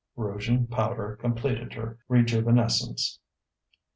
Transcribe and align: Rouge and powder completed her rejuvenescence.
Rouge 0.15 0.49
and 0.49 0.67
powder 0.67 1.15
completed 1.17 1.73
her 1.73 1.99
rejuvenescence. 2.09 3.19